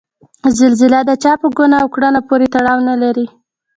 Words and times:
زلزله 0.59 0.99
د 1.09 1.11
چا 1.23 1.33
په 1.41 1.47
ګناه 1.57 1.81
او 1.83 1.87
کړنه 1.95 2.19
پورې 2.27 2.47
تړاو 2.55 2.85
نلري. 2.89 3.27